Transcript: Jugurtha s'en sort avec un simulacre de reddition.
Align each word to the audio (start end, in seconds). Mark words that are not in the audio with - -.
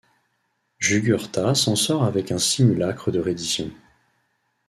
Jugurtha 0.79 1.53
s'en 1.53 1.75
sort 1.75 2.05
avec 2.05 2.31
un 2.31 2.39
simulacre 2.39 3.11
de 3.11 3.19
reddition. 3.19 3.69